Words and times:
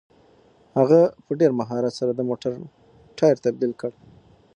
هغه 0.77 0.99
په 1.25 1.31
ډېر 1.39 1.51
مهارت 1.59 1.93
سره 1.99 2.11
د 2.15 2.21
موټر 2.29 2.51
ټایر 3.17 3.37
تبدیل 3.45 3.71
کړ. 3.81 3.91